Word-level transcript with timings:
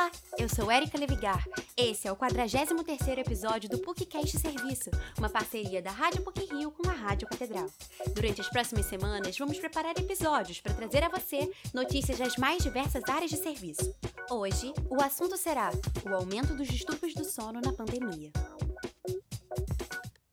Olá, 0.00 0.10
eu 0.38 0.48
sou 0.48 0.72
Erika 0.72 0.98
Levigar. 0.98 1.46
Esse 1.76 2.08
é 2.08 2.12
o 2.12 2.16
43º 2.16 3.18
episódio 3.18 3.68
do 3.68 3.76
PUCcast 3.80 4.38
Serviço, 4.38 4.88
uma 5.18 5.28
parceria 5.28 5.82
da 5.82 5.90
Rádio 5.90 6.22
PUC 6.22 6.46
Rio 6.46 6.70
com 6.70 6.88
a 6.88 6.92
Rádio 6.94 7.28
Catedral. 7.28 7.66
Durante 8.14 8.40
as 8.40 8.48
próximas 8.48 8.86
semanas, 8.86 9.36
vamos 9.36 9.58
preparar 9.58 9.94
episódios 9.98 10.58
para 10.58 10.72
trazer 10.72 11.04
a 11.04 11.10
você 11.10 11.52
notícias 11.74 12.16
das 12.16 12.36
mais 12.36 12.62
diversas 12.62 13.04
áreas 13.10 13.30
de 13.30 13.36
serviço. 13.36 13.94
Hoje, 14.30 14.72
o 14.88 15.02
assunto 15.02 15.36
será 15.36 15.70
o 16.10 16.14
aumento 16.14 16.54
dos 16.54 16.68
distúrbios 16.68 17.12
do 17.12 17.24
sono 17.26 17.60
na 17.60 17.74
pandemia. 17.74 18.32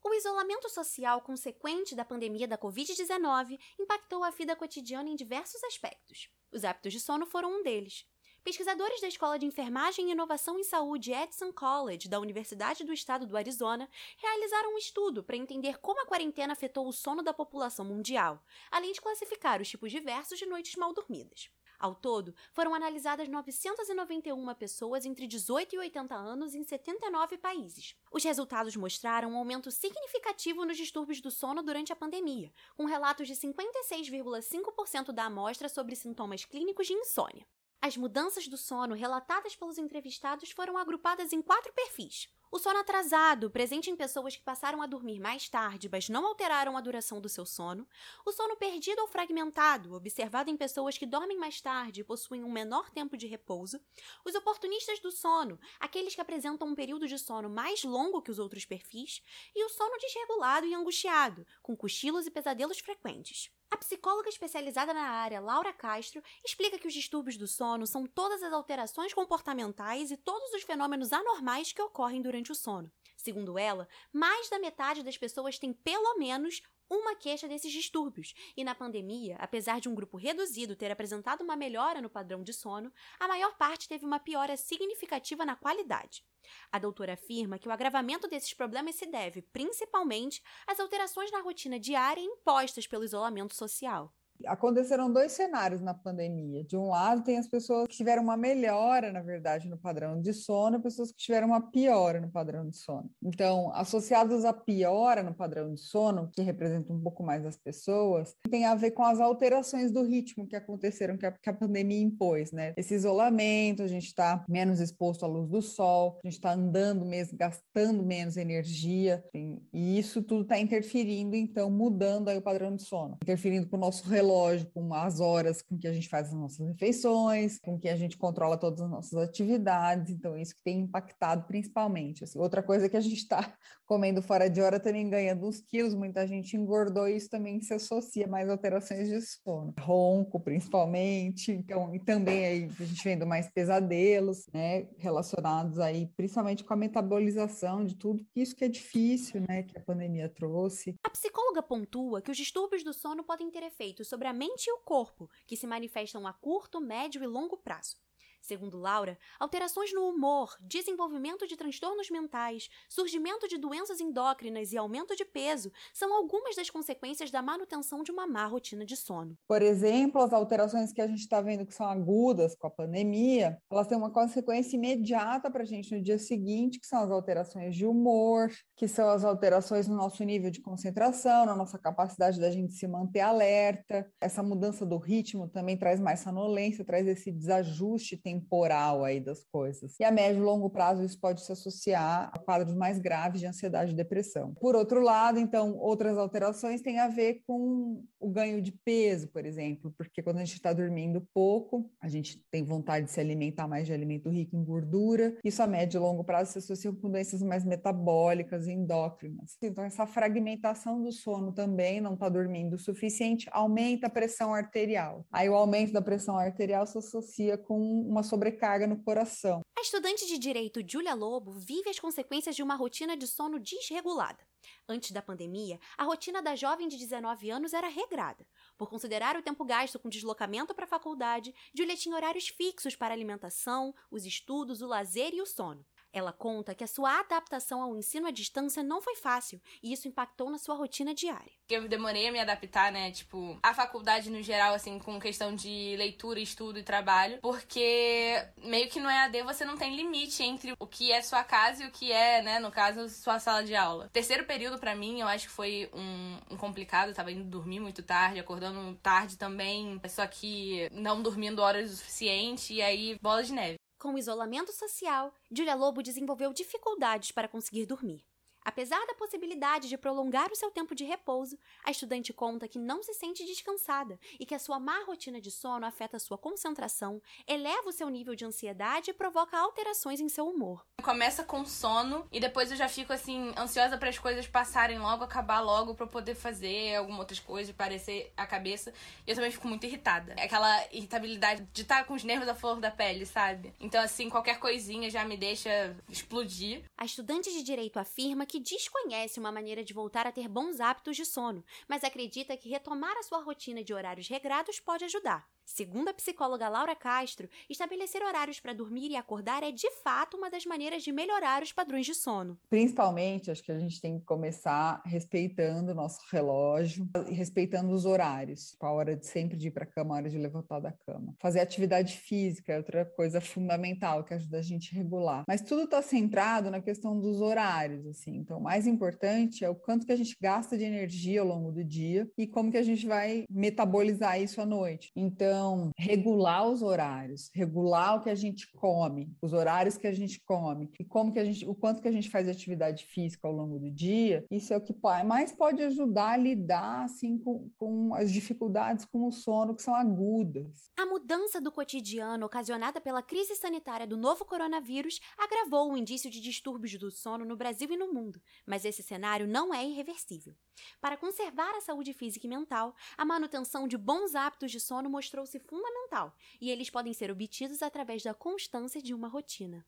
O 0.02 0.14
isolamento 0.14 0.70
social 0.70 1.20
consequente 1.20 1.94
da 1.94 2.06
pandemia 2.06 2.48
da 2.48 2.58
Covid-19 2.58 3.60
impactou 3.78 4.24
a 4.24 4.30
vida 4.30 4.56
cotidiana 4.56 5.10
em 5.10 5.16
diversos 5.18 5.62
aspectos. 5.66 6.30
Os 6.54 6.64
hábitos 6.64 6.94
de 6.94 7.02
sono 7.02 7.26
foram 7.26 7.60
um 7.60 7.64
deles. 7.64 8.06
Pesquisadores 8.48 9.02
da 9.02 9.10
Escola 9.10 9.38
de 9.38 9.46
Enfermagem 9.46 10.08
e 10.08 10.12
Inovação 10.14 10.58
em 10.58 10.64
Saúde 10.64 11.12
Edson 11.12 11.52
College, 11.52 12.08
da 12.08 12.18
Universidade 12.18 12.86
do 12.86 12.94
Estado 12.94 13.28
do 13.28 13.36
Arizona, 13.36 13.90
realizaram 14.16 14.74
um 14.74 14.78
estudo 14.78 15.22
para 15.22 15.36
entender 15.36 15.80
como 15.80 16.00
a 16.00 16.06
quarentena 16.06 16.54
afetou 16.54 16.88
o 16.88 16.94
sono 16.94 17.22
da 17.22 17.34
população 17.34 17.84
mundial, 17.84 18.42
além 18.72 18.94
de 18.94 19.02
classificar 19.02 19.62
os 19.62 19.68
tipos 19.68 19.92
diversos 19.92 20.40
de 20.40 20.46
noites 20.46 20.78
mal 20.78 20.94
dormidas. 20.94 21.50
Ao 21.78 21.94
todo, 21.94 22.34
foram 22.54 22.74
analisadas 22.74 23.28
991 23.28 24.56
pessoas 24.56 25.06
entre 25.06 25.28
18 25.28 25.76
e 25.76 25.80
80 25.80 26.16
anos 26.16 26.56
em 26.56 26.64
79 26.64 27.38
países. 27.40 27.98
Os 28.10 28.24
resultados 28.24 28.78
mostraram 28.78 29.34
um 29.34 29.38
aumento 29.38 29.70
significativo 29.70 30.64
nos 30.64 30.78
distúrbios 30.78 31.20
do 31.20 31.30
sono 31.30 31.62
durante 31.62 31.92
a 31.92 31.98
pandemia, 31.98 32.54
com 32.78 32.86
relatos 32.86 33.28
de 33.28 33.34
56,5% 33.34 35.12
da 35.12 35.26
amostra 35.26 35.68
sobre 35.68 35.98
sintomas 35.98 36.46
clínicos 36.46 36.88
de 36.88 36.94
insônia. 36.94 37.46
As 37.82 37.96
mudanças 37.96 38.48
do 38.48 38.58
sono 38.58 38.96
relatadas 38.96 39.56
pelos 39.56 39.78
entrevistados 39.78 40.52
foram 40.52 40.78
agrupadas 40.78 41.32
em 41.32 41.42
quatro 41.42 41.72
perfis. 41.74 42.28
O 42.50 42.58
sono 42.58 42.80
atrasado, 42.80 43.52
presente 43.52 43.90
em 43.90 43.96
pessoas 43.96 44.36
que 44.36 44.42
passaram 44.42 44.82
a 44.82 44.88
dormir 44.88 45.20
mais 45.20 45.50
tarde, 45.50 45.90
mas 45.92 46.08
não 46.08 46.26
alteraram 46.26 46.78
a 46.78 46.82
duração 46.82 47.20
do 47.20 47.28
seu 47.28 47.46
sono. 47.46 47.86
O 48.26 48.32
sono 48.32 48.56
perdido 48.56 49.02
ou 49.02 49.08
fragmentado, 49.08 49.94
observado 49.94 50.50
em 50.50 50.56
pessoas 50.56 50.98
que 50.98 51.06
dormem 51.06 51.38
mais 51.38 51.60
tarde 51.60 52.02
e 52.02 52.04
possuem 52.06 52.44
um 52.44 52.52
menor 52.52 52.90
tempo 52.90 53.18
de 53.18 53.28
repouso. 53.28 53.80
Os 54.24 54.34
oportunistas 54.34 55.00
do 55.00 55.12
sono, 55.12 55.60
aqueles 55.78 56.16
que 56.16 56.22
apresentam 56.22 56.70
um 56.70 56.76
período 56.76 57.06
de 57.06 57.20
sono 57.20 57.50
mais 57.50 57.84
longo 57.84 58.22
que 58.22 58.32
os 58.32 58.40
outros 58.40 58.66
perfis. 58.66 59.22
E 59.54 59.66
o 59.66 59.70
sono 59.70 59.98
desregulado 60.00 60.66
e 60.66 60.74
angustiado, 60.74 61.46
com 61.62 61.76
cochilos 61.76 62.26
e 62.26 62.32
pesadelos 62.32 62.80
frequentes. 62.80 63.52
A 63.70 63.78
psicóloga 63.78 64.30
especializada 64.30 64.94
na 64.94 65.10
área, 65.10 65.42
Laura 65.42 65.74
Castro, 65.74 66.24
explica 66.44 66.80
que 66.80 66.88
os 66.88 66.94
distúrbios 66.94 67.36
do 67.36 67.48
sono 67.48 67.86
são 67.86 68.06
todas 68.06 68.42
as 68.42 68.54
alterações 68.54 69.14
comportamentais 69.14 70.10
e 70.10 70.18
todos 70.18 70.54
os 70.54 70.64
fenômenos 70.64 71.12
anormais 71.12 71.74
que 71.74 71.82
ocorrem 71.82 72.22
durante 72.22 72.52
o 72.52 72.56
sono. 72.56 72.90
Segundo 73.18 73.60
ela, 73.60 73.88
mais 74.14 74.50
da 74.50 74.58
metade 74.58 75.04
das 75.04 75.18
pessoas 75.18 75.60
tem 75.60 75.74
pelo 75.74 76.18
menos 76.18 76.62
uma 76.90 77.16
queixa 77.16 77.48
desses 77.48 77.72
distúrbios, 77.72 78.34
e 78.56 78.64
na 78.64 78.74
pandemia, 78.74 79.36
apesar 79.40 79.80
de 79.80 79.90
um 79.90 79.96
grupo 79.96 80.18
reduzido 80.18 80.76
ter 80.76 80.92
apresentado 80.92 81.42
uma 81.42 81.56
melhora 81.56 82.02
no 82.02 82.10
padrão 82.10 82.44
de 82.44 82.54
sono, 82.54 82.92
a 83.20 83.28
maior 83.28 83.58
parte 83.58 83.88
teve 83.88 84.06
uma 84.06 84.20
piora 84.20 84.58
significativa 84.58 85.46
na 85.46 85.56
qualidade. 85.56 86.24
A 86.72 86.80
doutora 86.80 87.14
afirma 87.14 87.60
que 87.60 87.68
o 87.68 87.72
agravamento 87.72 88.28
desses 88.28 88.54
problemas 88.54 88.96
se 88.96 89.06
deve, 89.06 89.42
principalmente, 89.42 90.42
às 90.66 90.80
alterações 90.80 91.32
na 91.32 91.42
rotina 91.42 91.80
diária 91.80 92.22
impostas 92.22 92.88
pelo 92.88 93.04
isolamento 93.04 93.56
social. 93.56 94.14
Aconteceram 94.46 95.12
dois 95.12 95.32
cenários 95.32 95.82
na 95.82 95.94
pandemia. 95.94 96.64
De 96.64 96.78
um 96.78 96.90
lado, 96.90 97.24
tem 97.24 97.38
as 97.38 97.48
pessoas 97.48 97.88
que 97.88 97.96
tiveram 97.96 98.24
uma 98.24 98.38
melhora, 98.38 99.12
na 99.12 99.22
verdade, 99.22 99.68
no 99.68 99.78
padrão 99.78 100.22
de 100.22 100.34
sono, 100.34 100.78
e 100.78 100.82
pessoas 100.82 101.12
que 101.12 101.18
tiveram 101.18 101.48
uma 101.48 101.62
piora 101.62 102.20
no 102.20 102.30
padrão 102.30 102.70
de 102.70 102.78
sono. 102.78 103.10
Então, 103.24 103.72
associados 103.74 104.46
à 104.46 104.54
piora 104.54 105.24
no 105.24 105.34
padrão 105.34 105.74
de 105.74 105.80
sono, 105.80 106.30
que 106.32 106.42
representa 106.42 106.94
um 106.94 107.02
pouco 107.02 107.24
mais 107.24 107.46
as 107.46 107.58
pessoas, 107.58 108.36
tem 108.50 108.66
a 108.66 108.76
ver 108.76 108.92
com 108.92 109.04
as 109.04 109.20
alterações 109.20 109.92
do 109.92 110.04
ritmo 110.04 110.48
que 110.48 110.56
aconteceram, 110.56 111.18
que 111.18 111.26
a, 111.26 111.32
que 111.32 111.50
a 111.50 111.54
pandemia 111.54 112.02
impôs, 112.02 112.52
né? 112.52 112.74
Esse 112.78 112.94
isolamento, 112.94 113.82
a 113.82 113.88
gente 113.88 114.06
está 114.06 114.46
menos 114.48 114.80
exposto 114.80 115.26
à 115.26 115.28
luz 115.28 115.50
do 115.50 115.62
sol, 115.62 116.20
a 116.24 116.28
gente 116.28 116.38
está 116.38 116.54
andando 116.54 117.06
mesmo, 117.06 117.38
gastando 117.38 118.04
menos 118.04 118.38
energia, 118.38 119.24
e 119.34 119.98
isso 119.98 120.22
tudo 120.22 120.44
está 120.44 120.60
interferindo, 120.60 121.36
então, 121.36 121.70
mudando 121.72 122.30
aí 122.30 122.38
o 122.38 122.42
padrão 122.42 122.76
de 122.76 122.84
sono, 122.84 123.18
interferindo 123.22 123.68
com 123.68 123.78
o 123.78 123.80
nosso 123.80 124.08
relógio 124.08 124.27
relógio, 124.28 124.70
com 124.74 124.94
as 124.94 125.20
horas 125.20 125.62
com 125.62 125.78
que 125.78 125.88
a 125.88 125.94
gente 125.94 126.10
faz 126.10 126.28
as 126.28 126.34
nossas 126.34 126.68
refeições, 126.68 127.60
com 127.60 127.80
que 127.80 127.88
a 127.88 127.96
gente 127.96 128.18
controla 128.18 128.58
todas 128.58 128.82
as 128.82 128.90
nossas 128.90 129.18
atividades. 129.18 130.12
Então, 130.12 130.38
isso 130.38 130.56
que 130.56 130.64
tem 130.64 130.82
impactado 130.82 131.46
principalmente. 131.48 132.24
Assim, 132.24 132.38
outra 132.40 132.62
coisa 132.62 132.86
é 132.86 132.90
que 132.90 132.98
a 132.98 133.02
gente 133.02 133.18
está 133.18 133.54
comendo 133.86 134.22
fora 134.22 134.50
de 134.50 134.62
hora 134.62 134.80
também 134.80 135.10
ganhando 135.10 135.48
uns 135.48 135.62
quilos, 135.62 135.96
muita 135.96 136.28
gente 136.28 136.58
engordou 136.58 137.08
e 137.08 137.16
isso 137.16 137.30
também 137.30 137.62
se 137.62 137.74
associa 137.74 138.28
mais 138.28 138.50
alterações 138.50 139.08
de 139.08 139.22
sono. 139.22 139.74
Ronco, 139.80 140.40
principalmente. 140.40 141.52
Então, 141.52 141.96
e 141.96 142.00
também 142.00 142.46
aí 142.46 142.70
a 142.80 142.84
gente 142.84 143.04
vendo 143.04 143.26
mais 143.26 143.50
pesadelos, 143.50 144.46
né, 144.54 144.88
relacionados 144.98 145.80
aí 145.80 146.12
principalmente 146.18 146.64
com 146.64 146.74
a 146.74 146.78
metabolização 146.78 147.86
de 147.86 147.96
tudo 147.96 148.26
isso 148.36 148.56
que 148.56 148.66
é 148.66 148.68
difícil, 148.68 149.42
né, 149.48 149.64
que 149.64 149.78
a 149.78 149.82
pandemia 149.82 150.28
trouxe. 150.28 150.96
A 151.04 151.10
psicóloga 151.10 151.64
pontua 151.64 152.22
que 152.22 152.32
os 152.32 152.38
distúrbios 152.38 152.84
do 152.84 152.94
sono 152.94 153.24
podem 153.24 153.50
ter 153.50 153.64
efeitos 153.64 154.08
sobre 154.08 154.17
a 154.26 154.34
mente 154.34 154.68
e 154.68 154.74
o 154.74 154.80
corpo, 154.80 155.30
que 155.46 155.58
se 155.58 155.68
manifestam 155.68 156.26
a 156.26 156.34
curto, 156.34 156.80
médio 156.82 157.22
e 157.22 157.28
longo 157.28 157.58
prazo. 157.58 157.98
Segundo 158.42 158.78
Laura, 158.78 159.18
alterações 159.40 159.94
no 159.94 160.08
humor, 160.08 160.56
desenvolvimento 160.62 161.46
de 161.48 161.58
transtornos 161.58 162.10
mentais, 162.10 162.70
surgimento 162.88 163.48
de 163.48 163.58
doenças 163.58 164.00
endócrinas 164.00 164.72
e 164.72 164.78
aumento 164.78 165.16
de 165.16 165.26
peso 165.26 165.72
são 165.94 166.14
algumas 166.14 166.56
das 166.56 166.70
consequências 166.70 167.30
da 167.30 167.42
manutenção 167.42 168.04
de 168.04 168.12
uma 168.12 168.26
má 168.26 168.46
rotina 168.46 168.86
de 168.86 168.96
sono. 168.96 169.38
Por 169.48 169.62
exemplo, 169.62 170.22
as 170.22 170.32
alterações 170.32 170.94
que 170.94 171.02
a 171.02 171.08
gente 171.08 171.20
está 171.20 171.42
vendo 171.42 171.66
que 171.66 171.74
são 171.74 171.88
agudas 171.88 172.56
com 172.56 172.68
a 172.68 172.72
pandemia, 172.72 173.58
elas 173.70 173.88
têm 173.88 173.98
uma 173.98 174.12
consequência 174.12 174.78
imediata 174.78 175.52
para 175.52 175.64
a 175.64 175.66
gente 175.66 175.96
no 175.96 176.02
dia 176.02 176.18
seguinte, 176.18 176.80
que 176.80 176.88
são 176.88 177.04
as 177.04 177.12
alterações 177.12 177.76
de 177.76 177.86
humor, 177.86 178.50
que 178.76 178.88
são 178.88 179.10
as 179.10 179.24
alterações 179.24 179.88
no 179.88 179.96
nosso 179.96 180.24
nível 180.24 180.50
de 180.50 180.62
concentração, 180.62 181.46
na 181.46 181.56
nossa 181.56 181.78
capacidade 181.78 182.40
da 182.40 182.50
gente 182.50 182.74
se 182.74 182.88
manter 182.88 183.22
alerta. 183.22 184.10
Essa 184.22 184.42
mudança 184.42 184.86
do 184.86 184.98
ritmo 184.98 185.50
também 185.50 185.78
traz 185.78 186.00
mais 186.00 186.22
sonolência, 186.22 186.86
traz 186.86 187.08
esse 187.08 187.32
desajuste 187.32 188.18
temporal 188.28 189.06
aí 189.06 189.22
das 189.22 189.46
coisas. 189.46 189.98
E 189.98 190.04
a 190.04 190.12
médio 190.12 190.42
e 190.42 190.46
longo 190.46 190.70
prazo 190.70 191.02
isso 191.02 191.18
pode 191.18 191.42
se 191.42 191.52
associar 191.52 192.30
a 192.34 192.38
quadros 192.38 192.76
mais 192.76 193.00
graves 193.00 193.40
de 193.40 193.48
ansiedade 193.48 193.94
e 193.94 193.96
depressão. 193.96 194.54
Por 194.60 194.76
outro 194.76 195.02
lado, 195.02 195.40
então, 195.40 195.78
outras 195.78 196.18
alterações 196.18 196.82
têm 196.82 197.00
a 197.00 197.08
ver 197.08 197.42
com 197.48 198.04
o 198.20 198.30
ganho 198.30 198.62
de 198.62 198.74
peso, 198.74 199.30
por 199.30 199.46
exemplo, 199.46 199.94
porque 199.98 200.22
quando 200.22 200.38
a 200.38 200.44
gente 200.44 200.56
está 200.56 200.74
dormindo 200.74 201.26
pouco, 201.34 201.90
a 202.02 202.10
gente 202.10 202.44
tem 202.52 202.66
vontade 202.66 203.06
de 203.06 203.12
se 203.12 203.22
alimentar 203.22 203.66
mais 203.66 203.86
de 203.86 203.94
alimento 203.94 204.30
rico 204.30 204.58
em 204.58 204.64
gordura. 204.64 205.38
Isso 205.42 205.64
a 205.64 205.68
médio 205.68 205.98
e 205.98 206.02
longo 206.02 206.24
prazo 206.24 206.52
se 206.52 206.58
associa 206.58 206.92
com 206.92 207.10
doenças 207.10 207.42
mais 207.42 207.64
metabólicas 207.64 208.68
e 208.68 208.74
endócrinas. 208.74 209.56
Então, 209.64 209.86
essa 209.86 210.06
fragmentação 210.06 211.02
do 211.02 211.14
sono 211.14 211.54
também, 211.54 212.02
não 212.02 212.16
está 212.16 212.28
dormindo 212.28 212.74
o 212.74 212.80
suficiente, 212.80 213.48
aumenta 213.54 214.08
a 214.08 214.10
pressão 214.10 214.54
arterial. 214.54 215.26
Aí 215.32 215.48
o 215.48 215.56
aumento 215.56 215.94
da 215.94 216.02
pressão 216.02 216.38
arterial 216.38 216.86
se 216.86 216.98
associa 216.98 217.58
com 217.58 217.80
uma 217.80 218.17
sobrecarga 218.24 218.88
no 218.88 219.02
coração. 219.04 219.62
A 219.78 219.82
estudante 219.82 220.26
de 220.26 220.38
direito 220.38 220.82
Julia 220.86 221.14
Lobo 221.14 221.52
vive 221.52 221.90
as 221.90 222.00
consequências 222.00 222.56
de 222.56 222.64
uma 222.64 222.76
rotina 222.76 223.16
de 223.16 223.28
sono 223.28 223.60
desregulada. 223.60 224.46
Antes 224.88 225.12
da 225.12 225.22
pandemia, 225.22 225.80
a 225.98 226.04
rotina 226.04 226.42
da 226.42 226.56
jovem 226.56 226.88
de 226.88 226.98
19 226.98 227.50
anos 227.50 227.74
era 227.74 227.88
regrada. 227.88 228.46
Por 228.78 228.90
considerar 228.90 229.38
o 229.38 229.42
tempo 229.42 229.64
gasto 229.64 230.00
com 230.00 230.10
deslocamento 230.10 230.74
para 230.74 230.86
a 230.86 230.90
faculdade, 230.90 231.54
Julia 231.74 231.96
tinha 231.96 232.16
horários 232.16 232.48
fixos 232.48 232.96
para 232.96 233.14
alimentação, 233.14 233.94
os 234.10 234.26
estudos, 234.26 234.82
o 234.82 234.88
lazer 234.88 235.34
e 235.34 235.42
o 235.42 235.46
sono. 235.46 235.86
Ela 236.18 236.34
conta 236.34 236.74
que 236.74 236.84
a 236.84 236.88
sua 236.88 237.20
adaptação 237.20 237.80
ao 237.80 237.96
ensino 237.96 238.26
à 238.26 238.32
distância 238.32 238.82
não 238.82 239.00
foi 239.00 239.16
fácil 239.16 239.62
e 239.84 239.94
isso 239.94 240.08
impactou 240.08 240.50
na 240.50 240.58
sua 240.58 240.74
rotina 240.76 241.14
diária. 241.14 241.52
Eu 241.70 241.88
demorei 241.88 242.28
a 242.28 242.32
me 242.32 242.40
adaptar, 242.40 242.92
né? 242.92 243.12
Tipo, 243.12 243.60
a 243.62 243.72
faculdade 243.72 244.32
no 244.32 244.42
geral, 244.42 244.74
assim, 244.74 244.98
com 244.98 245.20
questão 245.20 245.54
de 245.54 245.96
leitura, 245.96 246.40
estudo 246.40 246.80
e 246.80 246.84
trabalho, 246.84 247.38
porque 247.40 248.44
meio 248.64 248.90
que 248.90 249.00
no 249.00 249.10
EAD 249.10 249.44
você 249.44 249.64
não 249.64 249.78
tem 249.78 249.96
limite 249.96 250.42
entre 250.42 250.74
o 250.80 250.88
que 250.88 251.12
é 251.12 251.22
sua 251.22 251.44
casa 251.44 251.84
e 251.84 251.88
o 251.88 251.92
que 251.92 252.12
é, 252.12 252.42
né, 252.42 252.58
no 252.58 252.72
caso, 252.72 253.08
sua 253.10 253.38
sala 253.38 253.64
de 253.64 253.76
aula. 253.76 254.10
Terceiro 254.12 254.46
período, 254.46 254.80
para 254.80 254.96
mim, 254.96 255.22
eu 255.22 255.28
acho 255.28 255.48
que 255.48 255.54
foi 255.54 255.88
um, 255.94 256.40
um 256.50 256.58
complicado. 256.58 257.10
Eu 257.10 257.16
tava 257.16 257.32
indo 257.32 257.44
dormir 257.44 257.80
muito 257.80 258.02
tarde, 258.02 258.40
acordando 258.40 258.96
tarde 259.04 259.38
também, 259.38 260.02
só 260.10 260.26
que 260.26 260.90
não 260.92 261.22
dormindo 261.22 261.62
horas 261.62 261.92
o 261.92 261.98
suficiente, 261.98 262.74
e 262.74 262.82
aí 262.82 263.20
bola 263.22 263.44
de 263.44 263.54
neve. 263.54 263.77
Com 264.00 264.14
o 264.14 264.18
isolamento 264.18 264.72
social, 264.72 265.34
Julia 265.52 265.74
Lobo 265.74 266.04
desenvolveu 266.04 266.54
dificuldades 266.54 267.32
para 267.32 267.48
conseguir 267.48 267.86
dormir. 267.88 268.24
Apesar 268.68 269.00
da 269.08 269.14
possibilidade 269.14 269.88
de 269.88 269.98
prolongar 269.98 270.52
o 270.52 270.56
seu 270.56 270.70
tempo 270.70 270.94
de 270.94 271.06
repouso, 271.06 271.58
a 271.86 271.90
estudante 271.90 272.34
conta 272.34 272.68
que 272.68 272.78
não 272.78 273.02
se 273.02 273.14
sente 273.14 273.46
descansada 273.46 274.20
e 274.38 274.46
que 274.46 274.54
a 274.54 274.60
sua 274.60 274.78
má 274.78 275.06
rotina 275.06 275.40
de 275.40 275.50
sono 275.50 275.86
afeta 275.86 276.20
sua 276.20 276.38
concentração, 276.38 277.22
eleva 277.48 277.88
o 277.88 277.94
seu 277.94 278.10
nível 278.10 278.36
de 278.36 278.44
ansiedade 278.44 279.10
e 279.10 279.14
provoca 279.14 279.58
alterações 279.58 280.20
em 280.20 280.28
seu 280.28 280.50
humor. 280.50 280.86
Começa 281.02 281.46
com 281.46 281.64
sono 281.66 282.28
e 282.30 282.42
depois 282.42 282.70
eu 282.70 282.76
já 282.76 282.90
fico 282.90 283.14
assim 283.14 283.54
ansiosa 283.58 283.98
para 283.98 284.10
as 284.10 284.20
coisas 284.20 284.46
passarem 284.46 285.00
logo, 285.00 285.24
acabar 285.24 285.62
logo 285.62 285.96
para 285.96 286.06
poder 286.06 286.36
fazer 286.36 286.98
algumas 286.98 287.20
outras 287.22 287.40
coisas, 287.40 287.74
parecer 287.74 288.34
a 288.36 288.46
cabeça. 288.46 288.94
E 289.26 289.32
eu 289.32 289.36
também 289.36 289.50
fico 289.50 289.66
muito 289.66 289.86
irritada. 289.86 290.34
É 290.36 290.44
aquela 290.44 290.86
irritabilidade 290.92 291.66
de 291.72 291.84
estar 291.84 292.04
com 292.04 292.16
os 292.16 292.26
nervos 292.26 292.50
à 292.50 292.54
flor 292.54 292.82
da 292.82 292.92
pele, 292.92 293.26
sabe? 293.26 293.74
Então 293.80 294.02
assim, 294.02 294.30
qualquer 294.30 294.60
coisinha 294.60 295.10
já 295.10 295.24
me 295.24 295.38
deixa 295.38 295.96
explodir. 296.10 296.84
A 296.98 297.06
estudante 297.06 297.50
de 297.50 297.64
direito 297.64 297.98
afirma 297.98 298.46
que 298.46 298.57
desconhece 298.60 299.40
uma 299.40 299.52
maneira 299.52 299.84
de 299.84 299.94
voltar 299.94 300.28
a 300.28 300.32
ter 300.32 300.48
bons 300.48 300.80
hábitos 300.80 301.16
de 301.16 301.26
sono, 301.26 301.64
mas 301.88 302.04
acredita 302.04 302.58
que 302.58 302.70
retomar 302.70 303.16
a 303.18 303.24
sua 303.24 303.42
rotina 303.44 303.84
de 303.84 303.94
horários 303.94 304.28
regrados 304.28 304.80
pode 304.80 305.06
ajudar. 305.06 305.48
Segundo 305.68 306.08
a 306.08 306.14
psicóloga 306.14 306.70
Laura 306.70 306.96
Castro, 306.96 307.50
estabelecer 307.70 308.24
horários 308.24 308.58
para 308.58 308.72
dormir 308.72 309.12
e 309.12 309.18
acordar 309.18 309.64
é 309.64 309.72
de 309.72 309.92
fato 310.02 310.38
uma 310.38 310.50
das 310.50 310.66
maneiras 310.66 311.04
de 311.04 311.12
melhorar 311.12 311.62
os 311.62 311.74
padrões 311.74 312.06
de 312.06 312.16
sono. 312.16 312.58
Principalmente, 312.70 313.52
acho 313.52 313.62
que 313.62 313.72
a 313.74 313.78
gente 313.78 314.00
tem 314.00 314.18
que 314.18 314.26
começar 314.26 315.02
respeitando 315.06 315.92
o 315.92 315.94
nosso 315.94 316.22
relógio 316.32 317.06
e 317.30 317.34
respeitando 317.34 317.94
os 317.94 318.06
horários. 318.06 318.78
A 318.80 318.90
hora 318.90 319.14
de 319.14 319.28
sempre 319.28 319.58
de 319.58 319.68
ir 319.68 319.72
para 319.72 319.84
a 319.84 319.88
cama, 319.88 320.16
a 320.16 320.18
hora 320.20 320.30
de 320.30 320.38
levantar 320.38 320.80
da 320.80 320.94
cama. 321.06 321.36
Fazer 321.38 321.60
atividade 321.60 322.16
física 322.16 322.72
é 322.72 322.78
outra 322.78 323.04
coisa 323.06 323.42
fundamental 323.42 324.24
que 324.24 324.34
ajuda 324.34 324.60
a 324.60 324.64
gente 324.64 324.96
a 324.96 324.98
regular. 324.98 325.44
Mas 325.46 325.62
tudo 325.62 325.84
está 325.84 326.02
centrado 326.02 326.72
na 326.72 326.82
questão 326.82 327.20
dos 327.20 327.42
horários, 327.42 328.08
assim. 328.08 328.38
Então, 328.38 328.58
o 328.58 328.64
mais 328.64 328.88
importante 328.88 329.66
é 329.66 329.70
o 329.70 329.76
quanto 329.76 330.06
que 330.06 330.14
a 330.14 330.18
gente 330.18 330.36
gasta 330.42 330.78
de 330.78 330.86
energia 330.86 331.42
ao 331.42 331.48
longo 331.48 331.74
do 331.74 331.84
dia 331.84 332.26
e 332.38 332.48
como 332.48 332.72
que 332.72 332.78
a 332.78 332.84
gente 332.84 333.06
vai 333.06 333.44
metabolizar 333.50 334.42
isso 334.42 334.62
à 334.62 334.66
noite. 334.66 335.12
Então, 335.14 335.57
então, 335.58 335.90
regular 335.98 336.70
os 336.70 336.84
horários, 336.84 337.50
regular 337.52 338.18
o 338.18 338.22
que 338.22 338.30
a 338.30 338.36
gente 338.36 338.72
come, 338.74 339.36
os 339.42 339.54
horários 339.54 339.98
que 339.98 340.06
a 340.06 340.14
gente 340.14 340.40
come 340.42 340.88
e 341.00 341.04
como 341.04 341.34
que 341.34 341.40
a 341.40 341.44
gente, 341.44 341.68
o 341.68 341.74
quanto 341.74 342.00
que 342.00 342.08
a 342.08 342.12
gente 342.12 342.30
faz 342.30 342.48
atividade 342.48 343.06
física 343.06 343.48
ao 343.48 343.54
longo 343.56 343.80
do 343.80 343.90
dia, 343.90 344.46
isso 344.52 344.72
é 344.72 344.78
o 344.78 344.82
que 344.82 344.96
mais 345.26 345.52
pode 345.52 345.82
ajudar 345.82 346.34
a 346.34 346.38
lidar 346.38 347.06
assim 347.06 347.40
com, 347.40 347.72
com 347.76 348.14
as 348.14 348.32
dificuldades 348.32 349.04
com 349.06 349.26
o 349.26 349.32
sono 349.32 349.74
que 349.74 349.82
são 349.82 349.96
agudas. 349.96 350.92
A 350.96 351.08
mudança 351.08 351.60
do 351.60 351.72
cotidiano 351.72 352.46
ocasionada 352.46 353.02
pela 353.02 353.24
crise 353.24 353.56
sanitária 353.56 354.06
do 354.06 354.16
novo 354.16 354.46
coronavírus 354.46 355.20
agravou 355.40 355.92
o 355.92 355.98
indício 355.98 356.30
de 356.30 356.40
distúrbios 356.40 356.96
do 357.00 357.10
sono 357.10 357.46
no 357.46 357.58
Brasil 357.58 357.90
e 357.92 357.98
no 357.98 358.14
mundo, 358.14 358.40
mas 358.64 358.86
esse 358.86 359.02
cenário 359.02 359.48
não 359.48 359.74
é 359.74 359.84
irreversível. 359.84 360.54
Para 361.02 361.18
conservar 361.18 361.76
a 361.76 361.82
saúde 361.82 362.14
física 362.14 362.46
e 362.46 362.50
mental, 362.50 362.96
a 363.18 363.26
manutenção 363.26 363.88
de 363.88 363.98
bons 363.98 364.36
hábitos 364.36 364.72
de 364.72 364.80
sono 364.80 365.10
mostrou-se 365.48 365.60
fundamental, 365.60 366.36
e 366.60 366.70
eles 366.70 366.90
podem 366.90 367.14
ser 367.14 367.32
obtidos 367.32 367.82
através 367.82 368.22
da 368.22 368.34
constância 368.34 369.02
de 369.02 369.14
uma 369.14 369.28
rotina. 369.28 369.86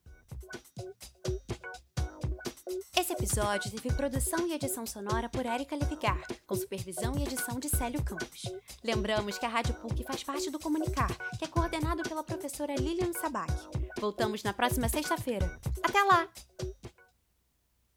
Esse 2.98 3.14
episódio 3.14 3.72
teve 3.72 3.96
produção 3.96 4.48
e 4.48 4.54
edição 4.54 4.86
sonora 4.86 5.28
por 5.30 5.46
Erika 5.46 5.76
Levigar, 5.76 6.22
com 6.46 6.56
supervisão 6.56 7.18
e 7.18 7.24
edição 7.24 7.60
de 7.60 7.70
Célio 7.70 8.04
Campos. 8.04 8.44
Lembramos 8.84 9.38
que 9.38 9.46
a 9.46 9.50
Rádio 9.50 9.74
PUC 9.76 10.04
faz 10.04 10.24
parte 10.24 10.50
do 10.50 10.60
Comunicar, 10.60 11.10
que 11.38 11.46
é 11.46 11.48
coordenado 11.48 12.04
pela 12.04 12.24
professora 12.24 12.76
Lilian 12.76 13.14
Sabac. 13.14 13.52
Voltamos 14.00 14.44
na 14.44 14.54
próxima 14.54 14.88
sexta-feira. 14.88 15.60
Até 15.84 16.04
lá! 16.04 16.30